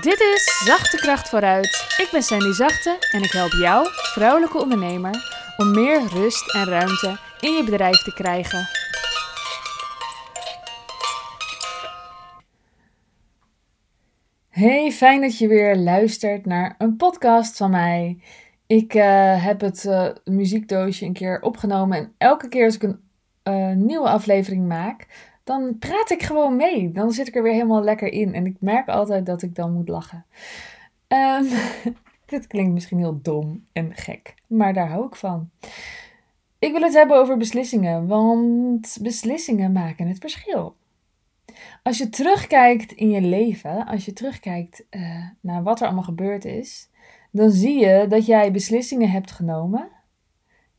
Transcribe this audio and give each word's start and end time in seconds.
Dit 0.00 0.20
is 0.20 0.62
Zachte 0.64 0.96
Kracht 0.96 1.28
vooruit. 1.28 1.94
Ik 1.96 2.08
ben 2.12 2.22
Sandy 2.22 2.52
Zachte 2.52 2.98
en 3.10 3.22
ik 3.22 3.30
help 3.30 3.52
jou, 3.52 3.86
vrouwelijke 3.90 4.58
ondernemer, 4.58 5.14
om 5.56 5.70
meer 5.70 6.00
rust 6.08 6.54
en 6.54 6.64
ruimte 6.64 7.18
in 7.40 7.52
je 7.52 7.64
bedrijf 7.64 8.02
te 8.02 8.14
krijgen. 8.14 8.68
Hey, 14.48 14.92
fijn 14.92 15.20
dat 15.20 15.38
je 15.38 15.48
weer 15.48 15.76
luistert 15.76 16.46
naar 16.46 16.74
een 16.78 16.96
podcast 16.96 17.56
van 17.56 17.70
mij. 17.70 18.18
Ik 18.66 18.94
eh, 18.94 19.44
heb 19.44 19.60
het 19.60 19.84
uh, 19.84 20.08
muziekdoosje 20.24 21.04
een 21.04 21.12
keer 21.12 21.42
opgenomen 21.42 21.98
en 21.98 22.12
elke 22.18 22.48
keer 22.48 22.64
als 22.64 22.74
ik 22.74 22.82
een 22.82 23.00
uh, 23.44 23.76
nieuwe 23.76 24.08
aflevering 24.08 24.66
maak, 24.66 25.06
dan 25.46 25.78
praat 25.78 26.10
ik 26.10 26.22
gewoon 26.22 26.56
mee. 26.56 26.92
Dan 26.92 27.12
zit 27.12 27.28
ik 27.28 27.36
er 27.36 27.42
weer 27.42 27.52
helemaal 27.52 27.82
lekker 27.82 28.12
in. 28.12 28.34
En 28.34 28.46
ik 28.46 28.56
merk 28.60 28.88
altijd 28.88 29.26
dat 29.26 29.42
ik 29.42 29.54
dan 29.54 29.72
moet 29.72 29.88
lachen. 29.88 30.24
Um, 31.08 31.48
dit 32.32 32.46
klinkt 32.46 32.72
misschien 32.72 32.98
heel 32.98 33.20
dom 33.22 33.66
en 33.72 33.94
gek, 33.94 34.34
maar 34.46 34.74
daar 34.74 34.88
hou 34.88 35.06
ik 35.06 35.16
van. 35.16 35.50
Ik 36.58 36.72
wil 36.72 36.82
het 36.82 36.94
hebben 36.94 37.16
over 37.16 37.36
beslissingen, 37.36 38.06
want 38.06 38.98
beslissingen 39.02 39.72
maken 39.72 40.08
het 40.08 40.18
verschil. 40.18 40.76
Als 41.82 41.98
je 41.98 42.08
terugkijkt 42.08 42.92
in 42.92 43.10
je 43.10 43.20
leven, 43.20 43.86
als 43.86 44.04
je 44.04 44.12
terugkijkt 44.12 44.86
uh, 44.90 45.26
naar 45.40 45.62
wat 45.62 45.80
er 45.80 45.86
allemaal 45.86 46.04
gebeurd 46.04 46.44
is, 46.44 46.90
dan 47.30 47.50
zie 47.50 47.80
je 47.80 48.06
dat 48.08 48.26
jij 48.26 48.52
beslissingen 48.52 49.10
hebt 49.10 49.30
genomen 49.30 49.88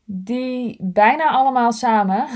die 0.04 0.76
bijna 0.80 1.30
allemaal 1.30 1.72
samen 1.72 2.26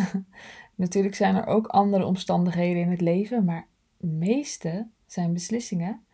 Natuurlijk 0.82 1.14
zijn 1.14 1.36
er 1.36 1.46
ook 1.46 1.66
andere 1.66 2.04
omstandigheden 2.04 2.82
in 2.82 2.90
het 2.90 3.00
leven, 3.00 3.44
maar 3.44 3.66
meeste 3.96 4.88
zijn 5.06 5.32
beslissingen 5.32 6.04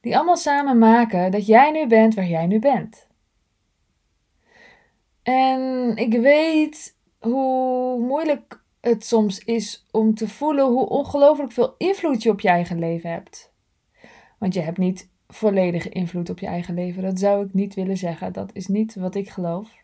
die 0.00 0.16
allemaal 0.16 0.36
samen 0.36 0.78
maken 0.78 1.30
dat 1.30 1.46
jij 1.46 1.70
nu 1.70 1.86
bent 1.86 2.14
waar 2.14 2.26
jij 2.26 2.46
nu 2.46 2.58
bent. 2.58 3.06
En 5.22 5.92
ik 5.96 6.12
weet 6.12 6.96
hoe 7.18 7.98
moeilijk 8.00 8.62
het 8.80 9.04
soms 9.04 9.38
is 9.38 9.86
om 9.90 10.14
te 10.14 10.28
voelen 10.28 10.66
hoe 10.66 10.88
ongelooflijk 10.88 11.52
veel 11.52 11.74
invloed 11.76 12.22
je 12.22 12.30
op 12.30 12.40
je 12.40 12.48
eigen 12.48 12.78
leven 12.78 13.10
hebt. 13.10 13.52
Want 14.38 14.54
je 14.54 14.60
hebt 14.60 14.78
niet 14.78 15.10
volledige 15.28 15.88
invloed 15.88 16.30
op 16.30 16.38
je 16.38 16.46
eigen 16.46 16.74
leven. 16.74 17.02
Dat 17.02 17.18
zou 17.18 17.46
ik 17.46 17.54
niet 17.54 17.74
willen 17.74 17.96
zeggen. 17.96 18.32
Dat 18.32 18.50
is 18.52 18.66
niet 18.66 18.94
wat 18.94 19.14
ik 19.14 19.28
geloof. 19.28 19.77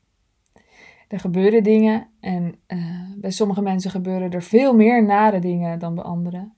Er 1.08 1.20
gebeuren 1.20 1.62
dingen 1.62 2.08
en 2.20 2.54
uh, 2.68 3.10
bij 3.16 3.30
sommige 3.30 3.62
mensen 3.62 3.90
gebeuren 3.90 4.30
er 4.30 4.42
veel 4.42 4.74
meer 4.74 5.04
nare 5.04 5.38
dingen 5.38 5.78
dan 5.78 5.94
bij 5.94 6.04
anderen. 6.04 6.54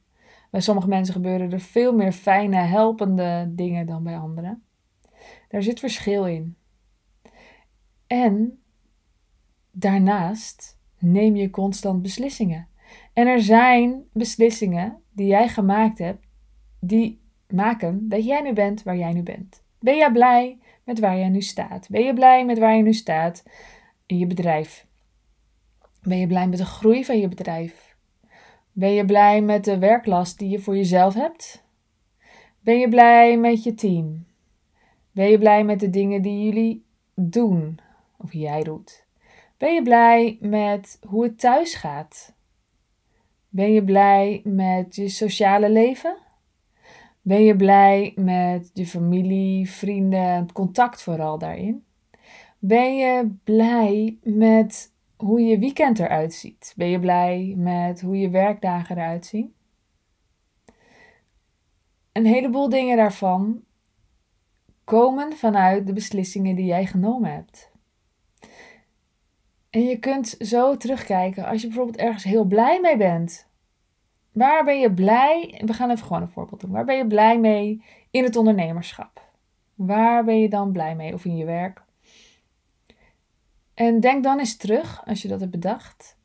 Bij 0.50 0.60
sommige 0.60 0.88
mensen 0.88 1.14
gebeuren 1.14 1.52
er 1.52 1.60
veel 1.60 1.94
meer 1.94 2.12
fijne, 2.12 2.56
helpende 2.56 3.52
dingen 3.54 3.86
dan 3.86 4.02
bij 4.02 4.16
anderen. 4.16 4.62
Daar 5.48 5.62
zit 5.62 5.80
verschil 5.80 6.26
in. 6.26 6.56
En 8.06 8.58
daarnaast 9.70 10.78
neem 10.98 11.36
je 11.36 11.50
constant 11.50 12.02
beslissingen. 12.02 12.68
En 13.12 13.26
er 13.26 13.40
zijn 13.40 14.04
beslissingen 14.12 15.02
die 15.12 15.26
jij 15.26 15.48
gemaakt 15.48 15.98
hebt, 15.98 16.26
die 16.80 17.20
maken 17.48 18.08
dat 18.08 18.24
jij 18.24 18.40
nu 18.40 18.52
bent 18.52 18.82
waar 18.82 18.96
jij 18.96 19.12
nu 19.12 19.22
bent. 19.22 19.62
Ben 19.80 19.96
jij 19.96 20.12
blij 20.12 20.58
met 20.84 20.98
waar 20.98 21.18
jij 21.18 21.28
nu 21.28 21.40
staat? 21.40 21.88
Ben 21.90 22.04
je 22.04 22.14
blij 22.14 22.44
met 22.44 22.58
waar 22.58 22.76
je 22.76 22.82
nu 22.82 22.92
staat? 22.92 23.42
In 24.06 24.18
je 24.18 24.26
bedrijf? 24.26 24.86
Ben 26.02 26.18
je 26.18 26.26
blij 26.26 26.48
met 26.48 26.58
de 26.58 26.64
groei 26.64 27.04
van 27.04 27.18
je 27.18 27.28
bedrijf? 27.28 27.96
Ben 28.72 28.92
je 28.92 29.04
blij 29.04 29.40
met 29.40 29.64
de 29.64 29.78
werklast 29.78 30.38
die 30.38 30.48
je 30.48 30.58
voor 30.58 30.76
jezelf 30.76 31.14
hebt? 31.14 31.64
Ben 32.60 32.78
je 32.78 32.88
blij 32.88 33.38
met 33.38 33.62
je 33.62 33.74
team? 33.74 34.26
Ben 35.12 35.30
je 35.30 35.38
blij 35.38 35.64
met 35.64 35.80
de 35.80 35.90
dingen 35.90 36.22
die 36.22 36.44
jullie 36.44 36.84
doen 37.14 37.78
of 38.16 38.32
jij 38.32 38.62
doet? 38.62 39.06
Ben 39.56 39.74
je 39.74 39.82
blij 39.82 40.38
met 40.40 40.98
hoe 41.06 41.22
het 41.22 41.38
thuis 41.38 41.74
gaat? 41.74 42.34
Ben 43.48 43.72
je 43.72 43.84
blij 43.84 44.40
met 44.44 44.96
je 44.96 45.08
sociale 45.08 45.70
leven? 45.70 46.16
Ben 47.22 47.44
je 47.44 47.56
blij 47.56 48.12
met 48.16 48.70
je 48.74 48.86
familie, 48.86 49.70
vrienden, 49.70 50.34
het 50.34 50.52
contact 50.52 51.02
vooral 51.02 51.38
daarin? 51.38 51.85
Ben 52.58 52.96
je 52.96 53.36
blij 53.44 54.18
met 54.22 54.94
hoe 55.16 55.40
je 55.40 55.58
weekend 55.58 55.98
eruit 55.98 56.34
ziet? 56.34 56.74
Ben 56.76 56.88
je 56.88 57.00
blij 57.00 57.54
met 57.56 58.00
hoe 58.00 58.18
je 58.18 58.30
werkdagen 58.30 58.96
eruit 58.96 59.26
zien? 59.26 59.54
Een 62.12 62.26
heleboel 62.26 62.68
dingen 62.68 62.96
daarvan 62.96 63.64
komen 64.84 65.32
vanuit 65.32 65.86
de 65.86 65.92
beslissingen 65.92 66.56
die 66.56 66.66
jij 66.66 66.86
genomen 66.86 67.32
hebt. 67.32 67.70
En 69.70 69.84
je 69.84 69.98
kunt 69.98 70.36
zo 70.38 70.76
terugkijken 70.76 71.46
als 71.46 71.60
je 71.60 71.66
bijvoorbeeld 71.66 71.98
ergens 71.98 72.24
heel 72.24 72.44
blij 72.44 72.80
mee 72.80 72.96
bent. 72.96 73.48
Waar 74.32 74.64
ben 74.64 74.80
je 74.80 74.92
blij? 74.92 75.62
We 75.64 75.72
gaan 75.72 75.90
even 75.90 76.06
gewoon 76.06 76.22
een 76.22 76.28
voorbeeld 76.28 76.60
doen. 76.60 76.70
Waar 76.70 76.84
ben 76.84 76.96
je 76.96 77.06
blij 77.06 77.38
mee 77.38 77.82
in 78.10 78.24
het 78.24 78.36
ondernemerschap? 78.36 79.22
Waar 79.74 80.24
ben 80.24 80.40
je 80.40 80.48
dan 80.48 80.72
blij 80.72 80.94
mee? 80.94 81.12
Of 81.12 81.24
in 81.24 81.36
je 81.36 81.44
werk? 81.44 81.84
En 83.76 84.00
denk 84.00 84.24
dan 84.24 84.38
eens 84.38 84.56
terug, 84.56 85.06
als 85.06 85.22
je 85.22 85.28
dat 85.28 85.40
hebt 85.40 85.52
bedacht, 85.52 86.18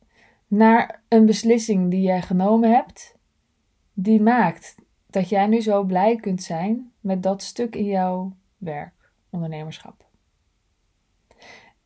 naar 0.48 1.04
een 1.08 1.26
beslissing 1.26 1.92
die 1.92 2.02
jij 2.02 2.22
genomen 2.22 2.72
hebt, 2.72 3.16
die 3.94 4.22
maakt 4.22 4.76
dat 5.08 5.30
jij 5.30 5.48
nu 5.48 5.62
zo 5.62 5.84
blij 5.84 6.16
kunt 6.16 6.44
zijn 6.44 6.92
met 7.00 7.24
dat 7.24 7.44
stuk 7.44 7.76
in 7.76 7.86
jouw 7.86 8.36
werk, 8.58 9.14
ondernemerschap. 9.30 10.10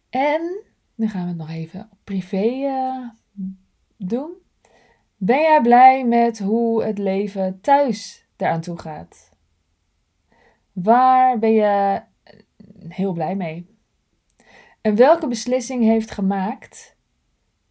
En, 0.09 0.63
dan 0.95 1.09
gaan 1.09 1.21
we 1.21 1.27
het 1.27 1.37
nog 1.37 1.49
even 1.49 1.89
privé 2.03 2.45
uh, 2.45 3.09
doen. 3.97 4.31
Ben 5.17 5.41
jij 5.41 5.61
blij 5.61 6.05
met 6.05 6.39
hoe 6.39 6.83
het 6.83 6.97
leven 6.97 7.61
thuis 7.61 8.27
eraan 8.37 8.61
toe 8.61 8.79
gaat? 8.79 9.29
Waar 10.71 11.39
ben 11.39 11.51
je 11.51 12.01
heel 12.87 13.13
blij 13.13 13.35
mee? 13.35 13.74
En 14.85 14.95
welke 14.95 15.27
beslissing 15.27 15.83
heeft 15.83 16.11
gemaakt 16.11 16.95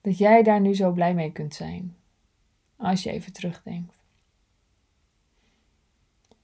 dat 0.01 0.19
jij 0.19 0.43
daar 0.43 0.61
nu 0.61 0.75
zo 0.75 0.93
blij 0.93 1.15
mee 1.15 1.33
kunt 1.33 1.55
zijn? 1.55 1.97
Als 2.77 3.03
je 3.03 3.11
even 3.11 3.33
terugdenkt. 3.33 3.95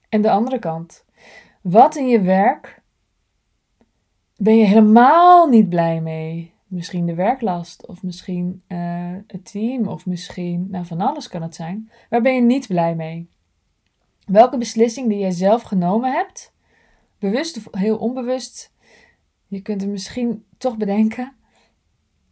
En 0.09 0.21
de 0.21 0.31
andere 0.31 0.59
kant. 0.59 1.05
Wat 1.61 1.95
in 1.95 2.07
je 2.07 2.21
werk 2.21 2.81
ben 4.37 4.57
je 4.57 4.65
helemaal 4.65 5.47
niet 5.47 5.69
blij 5.69 6.01
mee? 6.01 6.53
Misschien 6.67 7.05
de 7.05 7.15
werklast, 7.15 7.85
of 7.87 8.03
misschien 8.03 8.63
uh, 8.67 9.15
het 9.27 9.51
team, 9.51 9.87
of 9.87 10.05
misschien, 10.05 10.67
nou 10.69 10.85
van 10.85 11.01
alles 11.01 11.27
kan 11.27 11.41
het 11.41 11.55
zijn. 11.55 11.91
Waar 12.09 12.21
ben 12.21 12.35
je 12.35 12.41
niet 12.41 12.67
blij 12.67 12.95
mee? 12.95 13.29
Welke 14.25 14.57
beslissing 14.57 15.09
die 15.09 15.19
jij 15.19 15.31
zelf 15.31 15.61
genomen 15.61 16.11
hebt, 16.11 16.53
bewust 17.19 17.57
of 17.57 17.67
heel 17.71 17.97
onbewust, 17.97 18.71
je 19.51 19.61
kunt 19.61 19.81
er 19.81 19.89
misschien 19.89 20.45
toch 20.57 20.77
bedenken, 20.77 21.35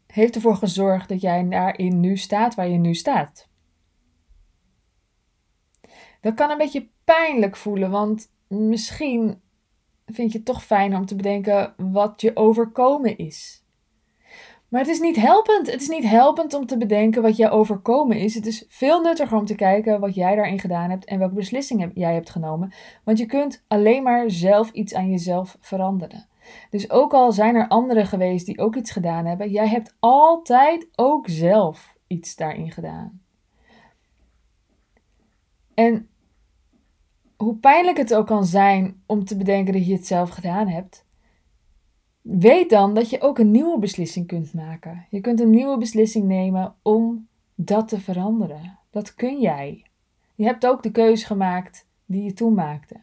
heeft 0.08 0.36
ervoor 0.36 0.56
gezorgd 0.56 1.10
dat 1.10 1.22
jij 1.22 1.48
daarin 1.50 2.00
nu 2.00 2.18
staat 2.18 2.56
waar 2.56 2.68
je 2.68 2.78
nu 2.78 2.94
staat. 2.94 3.48
Dat 6.22 6.34
kan 6.34 6.50
een 6.50 6.58
beetje 6.58 6.90
pijnlijk 7.04 7.56
voelen, 7.56 7.92
want 7.92 8.32
misschien 8.48 9.42
vind 10.06 10.32
je 10.32 10.38
het 10.38 10.48
toch 10.48 10.64
fijn 10.64 10.96
om 10.96 11.06
te 11.06 11.16
bedenken 11.16 11.74
wat 11.78 12.22
je 12.22 12.36
overkomen 12.36 13.18
is. 13.18 13.64
Maar 14.70 14.82
het 14.82 14.90
is 14.90 15.00
niet 15.00 15.16
helpend. 15.16 15.72
Het 15.72 15.82
is 15.82 15.88
niet 15.88 16.04
helpend 16.04 16.54
om 16.54 16.66
te 16.66 16.78
bedenken 16.78 17.22
wat 17.22 17.36
je 17.36 17.50
overkomen 17.50 18.18
is. 18.18 18.36
Het 18.36 18.46
is 18.46 18.66
veel 18.68 19.02
nuttiger 19.02 19.38
om 19.38 19.46
te 19.46 19.56
kijken 19.56 20.00
wat 20.00 20.16
jij 20.16 20.36
daarin 20.36 20.60
gedaan 20.60 20.90
hebt 20.90 21.06
en 21.06 21.20
welke 21.20 21.36
beslissingen 21.36 21.92
jij 21.94 22.14
hebt 22.14 22.30
genomen. 22.30 22.74
Want 23.04 23.18
je 23.18 23.26
kunt 23.26 23.64
alleen 23.68 24.04
maar 24.04 24.32
zelf 24.32 24.72
iets 24.72 24.94
aan 24.94 25.10
jezelf 25.10 25.58
veranderen. 25.60 26.28
Dus 26.70 26.90
ook 26.90 27.14
al 27.14 27.32
zijn 27.32 27.56
er 27.56 27.68
anderen 27.68 28.06
geweest 28.06 28.46
die 28.46 28.60
ook 28.60 28.76
iets 28.76 28.92
gedaan 28.92 29.26
hebben, 29.26 29.50
jij 29.50 29.68
hebt 29.68 29.96
altijd 30.00 30.88
ook 30.96 31.30
zelf 31.30 31.96
iets 32.08 32.36
daarin 32.36 32.72
gedaan. 32.72 33.22
En 35.74 36.10
hoe 37.38 37.56
pijnlijk 37.56 37.98
het 37.98 38.14
ook 38.14 38.28
kan 38.28 38.46
zijn 38.46 39.02
om 39.06 39.26
te 39.26 39.38
bedenken 39.38 39.74
dat 39.74 39.86
je 39.86 39.94
het 39.94 40.08
zelf 40.08 40.30
gedaan 40.30 40.68
hebt, 40.68 41.06
weet 42.22 42.70
dan 42.70 42.94
dat 42.94 43.10
je 43.10 43.22
ook 43.22 43.40
een 43.40 43.52
nieuwe 43.52 43.80
beslissing 43.80 44.28
kunt 44.28 44.54
maken. 44.54 45.06
Je 45.10 45.22
kunt 45.22 45.40
een 45.40 45.50
nieuwe 45.50 45.78
beslissing 45.78 46.26
nemen 46.26 46.76
om 46.82 47.28
dat 47.56 47.88
te 47.88 48.00
veranderen. 48.00 48.80
Dat 48.90 49.16
kun 49.16 49.40
jij. 49.40 49.86
Je 50.36 50.46
hebt 50.46 50.66
ook 50.66 50.84
de 50.84 50.92
keuze 50.92 51.26
gemaakt 51.26 51.88
die 52.06 52.24
je 52.24 52.34
toen 52.34 52.54
maakte. 52.54 52.96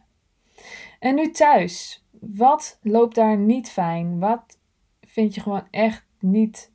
En 0.99 1.15
nu 1.15 1.31
thuis. 1.31 2.05
Wat 2.19 2.79
loopt 2.81 3.15
daar 3.15 3.37
niet 3.37 3.69
fijn? 3.69 4.19
Wat 4.19 4.59
vind 5.01 5.35
je 5.35 5.41
gewoon 5.41 5.67
echt 5.71 6.05
niet 6.19 6.71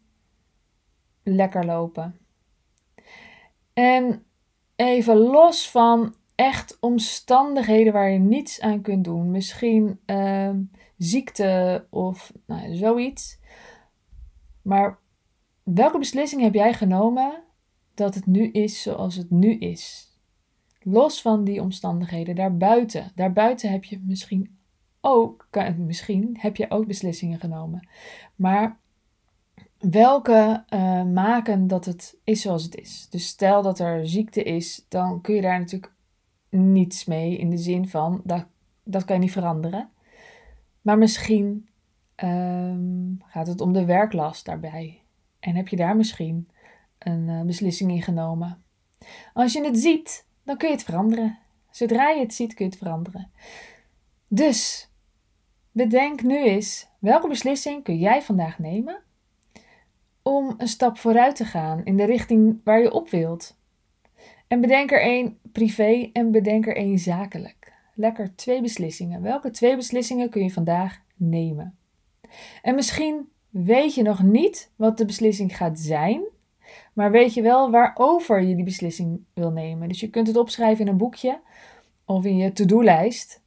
lekker 1.23 1.65
lopen? 1.65 2.17
En 3.73 4.25
even 4.77 5.17
los 5.17 5.71
van 5.71 6.15
echt 6.35 6.77
omstandigheden 6.81 7.93
waar 7.93 8.11
je 8.11 8.19
niets 8.19 8.61
aan 8.61 8.81
kunt 8.81 9.05
doen. 9.05 9.31
Misschien 9.31 10.01
uh, 10.07 10.51
ziekte 10.97 11.87
of 11.91 12.33
nou, 12.47 12.75
zoiets. 12.75 13.39
Maar 14.63 14.99
welke 15.63 15.99
beslissing 15.99 16.43
heb 16.43 16.55
jij 16.55 16.75
genomen 16.75 17.43
dat 17.95 18.15
het 18.15 18.27
nu 18.27 18.51
is 18.51 18.83
zoals 18.83 19.17
het 19.17 19.31
nu 19.31 19.59
is? 19.59 20.11
Los 20.81 21.23
van 21.23 21.45
die 21.45 21.61
omstandigheden 21.61 22.35
daarbuiten. 22.35 23.13
Daarbuiten 23.15 23.71
heb 23.71 23.85
je 23.85 24.03
misschien 24.07 24.59
ook, 25.05 25.49
misschien 25.77 26.37
heb 26.39 26.57
je 26.57 26.71
ook 26.71 26.87
beslissingen 26.87 27.39
genomen. 27.39 27.89
Maar 28.35 28.77
welke 29.79 30.65
uh, 30.69 31.05
maken 31.05 31.67
dat 31.67 31.85
het 31.85 32.17
is 32.25 32.41
zoals 32.41 32.63
het 32.63 32.75
is? 32.75 33.07
Dus 33.11 33.27
stel 33.27 33.63
dat 33.63 33.79
er 33.79 34.09
ziekte 34.09 34.43
is, 34.43 34.87
dan 34.89 35.21
kun 35.21 35.35
je 35.35 35.41
daar 35.41 35.59
natuurlijk 35.59 35.93
niets 36.49 37.05
mee 37.05 37.39
in 37.39 37.51
de 37.51 37.57
zin 37.57 37.89
van 37.89 38.21
dat, 38.25 38.47
dat 38.83 39.05
kan 39.05 39.17
je 39.17 39.23
niet 39.23 39.33
veranderen. 39.33 39.91
Maar 40.83 40.99
misschien 40.99 41.69
um, 42.17 43.23
gaat 43.27 43.47
het 43.47 43.61
om 43.61 43.73
de 43.73 43.85
werklast 43.85 44.45
daarbij. 44.45 45.03
En 45.41 45.57
heb 45.57 45.69
je 45.69 45.77
daar 45.77 45.97
misschien 45.97 46.49
een 46.99 47.29
uh, 47.29 47.43
beslissing 47.43 47.91
in 47.91 48.03
genomen. 48.03 48.63
Als 49.33 49.53
je 49.53 49.65
het 49.65 49.79
ziet, 49.79 50.27
dan 50.43 50.57
kun 50.57 50.69
je 50.69 50.75
het 50.75 50.85
veranderen. 50.85 51.39
Zodra 51.71 52.09
je 52.09 52.21
het 52.21 52.35
ziet, 52.35 52.55
kun 52.55 52.65
je 52.65 52.71
het 52.71 52.81
veranderen. 52.81 53.31
Dus 54.29 54.91
bedenk 55.73 56.23
nu 56.23 56.45
eens 56.45 56.89
welke 56.99 57.29
beslissing 57.29 57.83
kun 57.83 57.99
jij 57.99 58.23
vandaag 58.23 58.59
nemen 58.59 59.03
om 60.23 60.55
een 60.57 60.69
stap 60.69 60.99
vooruit 60.99 61.37
te 61.37 61.45
gaan 61.45 61.85
in 61.85 61.97
de 61.97 62.05
richting 62.05 62.61
waar 62.65 62.81
je 62.81 62.93
op 62.93 63.11
wilt. 63.11 63.57
En 64.49 64.61
bedenk 64.61 64.91
er 64.91 65.01
één 65.01 65.39
privé 65.53 66.11
en 66.13 66.31
bedenk 66.31 66.67
er 66.67 66.77
één 66.77 66.99
zakelijk. 66.99 67.73
Lekker 67.95 68.35
twee 68.35 68.61
beslissingen. 68.61 69.23
Welke 69.23 69.51
twee 69.51 69.77
beslissingen 69.77 70.31
kun 70.31 70.43
je 70.43 70.51
vandaag 70.51 71.01
nemen? 71.17 71.77
En 72.63 72.75
misschien 72.75 73.29
weet 73.49 73.95
je 73.95 74.03
nog 74.03 74.23
niet 74.23 74.73
wat 74.77 74.99
de 74.99 75.05
beslissing 75.05 75.57
gaat 75.57 75.79
zijn, 75.79 76.23
maar 76.93 77.11
weet 77.11 77.35
je 77.35 77.43
wel 77.43 77.71
waarover 77.71 78.43
je 78.43 78.55
die 78.55 78.65
beslissing 78.65 79.21
wil 79.35 79.51
nemen. 79.51 79.89
Dus 79.89 80.01
je 80.01 80.11
kunt 80.11 80.27
het 80.27 80.37
opschrijven 80.37 80.85
in 80.85 80.91
een 80.91 80.97
boekje 80.97 81.41
of 82.05 82.25
in 82.25 82.37
je 82.37 82.53
to-do-lijst. 82.53 83.42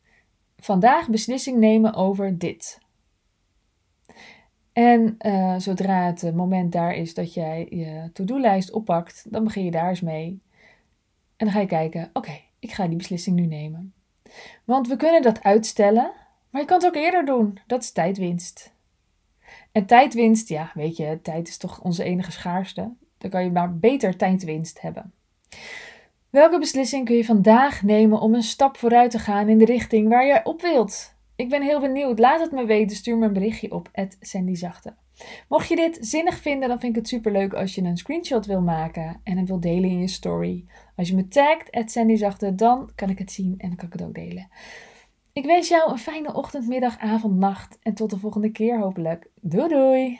Vandaag 0.65 1.09
beslissing 1.09 1.57
nemen 1.57 1.93
over 1.93 2.37
dit. 2.37 2.79
En 4.73 5.15
uh, 5.25 5.55
zodra 5.57 6.05
het 6.05 6.35
moment 6.35 6.71
daar 6.71 6.93
is 6.93 7.13
dat 7.13 7.33
jij 7.33 7.67
je 7.69 8.09
to-do-lijst 8.13 8.71
oppakt, 8.71 9.25
dan 9.31 9.43
begin 9.43 9.63
je 9.63 9.71
daar 9.71 9.89
eens 9.89 10.01
mee. 10.01 10.41
En 11.37 11.45
dan 11.45 11.51
ga 11.51 11.59
je 11.59 11.67
kijken, 11.67 12.09
oké, 12.13 12.39
ik 12.59 12.71
ga 12.71 12.87
die 12.87 12.97
beslissing 12.97 13.35
nu 13.35 13.45
nemen. 13.45 13.93
Want 14.63 14.87
we 14.87 14.95
kunnen 14.95 15.21
dat 15.21 15.43
uitstellen, 15.43 16.11
maar 16.49 16.61
je 16.61 16.67
kan 16.67 16.77
het 16.77 16.87
ook 16.87 16.95
eerder 16.95 17.25
doen. 17.25 17.59
Dat 17.67 17.81
is 17.83 17.91
tijdwinst. 17.91 18.73
En 19.71 19.85
tijdwinst, 19.85 20.49
ja, 20.49 20.71
weet 20.73 20.97
je, 20.97 21.19
tijd 21.21 21.47
is 21.47 21.57
toch 21.57 21.81
onze 21.81 22.03
enige 22.03 22.31
schaarste. 22.31 22.93
Dan 23.17 23.29
kan 23.29 23.43
je 23.43 23.51
maar 23.51 23.77
beter 23.77 24.17
tijdwinst 24.17 24.81
hebben. 24.81 25.13
Welke 26.35 26.59
beslissing 26.59 27.05
kun 27.05 27.15
je 27.15 27.25
vandaag 27.25 27.83
nemen 27.83 28.19
om 28.19 28.33
een 28.33 28.43
stap 28.43 28.77
vooruit 28.77 29.11
te 29.11 29.19
gaan 29.19 29.49
in 29.49 29.57
de 29.57 29.65
richting 29.65 30.09
waar 30.09 30.25
je 30.25 30.41
op 30.43 30.61
wilt? 30.61 31.15
Ik 31.35 31.49
ben 31.49 31.61
heel 31.61 31.79
benieuwd. 31.79 32.19
Laat 32.19 32.39
het 32.39 32.51
me 32.51 32.65
weten. 32.65 32.97
Stuur 32.97 33.17
me 33.17 33.25
een 33.25 33.33
berichtje 33.33 33.71
op 33.71 33.89
@sandyzachte. 34.19 34.95
Mocht 35.49 35.67
je 35.67 35.75
dit 35.75 35.97
zinnig 36.01 36.37
vinden, 36.37 36.69
dan 36.69 36.79
vind 36.79 36.95
ik 36.95 37.01
het 37.01 37.07
super 37.07 37.31
leuk 37.31 37.53
als 37.53 37.75
je 37.75 37.81
een 37.81 37.97
screenshot 37.97 38.45
wil 38.45 38.61
maken 38.61 39.21
en 39.23 39.37
het 39.37 39.47
wil 39.47 39.59
delen 39.59 39.89
in 39.89 39.99
je 39.99 40.07
story. 40.07 40.65
Als 40.95 41.07
je 41.07 41.15
me 41.15 41.27
tagt 41.27 41.89
@sandyzachte, 41.91 42.55
dan 42.55 42.89
kan 42.95 43.09
ik 43.09 43.17
het 43.17 43.31
zien 43.31 43.55
en 43.57 43.67
dan 43.67 43.77
kan 43.77 43.87
ik 43.87 43.93
het 43.93 44.03
ook 44.03 44.15
delen. 44.15 44.47
Ik 45.33 45.45
wens 45.45 45.67
jou 45.67 45.91
een 45.91 45.97
fijne 45.97 46.33
ochtend, 46.33 46.67
middag, 46.67 46.97
avond, 46.97 47.35
nacht 47.37 47.79
en 47.81 47.93
tot 47.93 48.09
de 48.09 48.17
volgende 48.17 48.51
keer 48.51 48.79
hopelijk. 48.79 49.29
Doei 49.41 49.67
doei! 49.67 50.19